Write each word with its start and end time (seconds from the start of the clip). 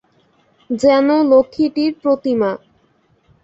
যেন 0.69 1.07
লক্ষ্মীটির 1.31 1.91
প্রতিমা! 2.03 2.51